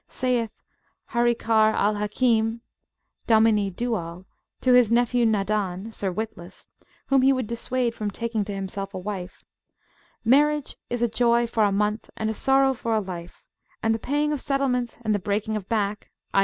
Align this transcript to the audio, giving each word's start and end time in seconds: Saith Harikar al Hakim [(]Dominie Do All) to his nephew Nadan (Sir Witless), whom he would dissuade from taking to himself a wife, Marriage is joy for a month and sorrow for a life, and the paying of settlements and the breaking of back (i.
Saith 0.07 0.49
Harikar 1.11 1.75
al 1.75 1.93
Hakim 1.93 2.61
[(]Dominie 3.27 3.69
Do 3.69 3.93
All) 3.93 4.25
to 4.59 4.73
his 4.73 4.91
nephew 4.91 5.27
Nadan 5.27 5.91
(Sir 5.93 6.11
Witless), 6.11 6.65
whom 7.09 7.21
he 7.21 7.31
would 7.31 7.45
dissuade 7.45 7.93
from 7.93 8.09
taking 8.09 8.43
to 8.45 8.53
himself 8.55 8.95
a 8.95 8.97
wife, 8.97 9.45
Marriage 10.25 10.75
is 10.89 11.07
joy 11.13 11.45
for 11.45 11.63
a 11.63 11.71
month 11.71 12.09
and 12.17 12.35
sorrow 12.35 12.73
for 12.73 12.95
a 12.95 12.99
life, 12.99 13.43
and 13.83 13.93
the 13.93 13.99
paying 13.99 14.33
of 14.33 14.41
settlements 14.41 14.97
and 15.03 15.13
the 15.13 15.19
breaking 15.19 15.55
of 15.55 15.69
back 15.69 16.09
(i. 16.33 16.39